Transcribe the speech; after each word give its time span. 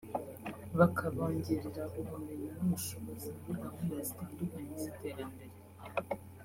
bakabongerera 0.79 1.81
ubumenyi 1.99 2.49
n’ubushobozi 2.57 3.27
muri 3.39 3.53
gahunda 3.63 3.97
zitandukanye 4.07 4.73
z’iterambere 4.81 5.55